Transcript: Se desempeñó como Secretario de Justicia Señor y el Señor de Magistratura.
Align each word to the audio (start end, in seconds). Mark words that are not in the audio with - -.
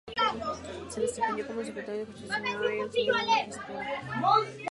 Se 0.89 0.99
desempeñó 1.01 1.45
como 1.45 1.63
Secretario 1.63 2.07
de 2.07 2.11
Justicia 2.11 2.33
Señor 2.41 2.73
y 2.73 2.79
el 2.79 2.91
Señor 2.91 3.17
de 3.19 3.23
Magistratura. 3.27 4.51